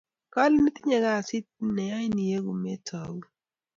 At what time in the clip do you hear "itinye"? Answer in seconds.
0.69-0.97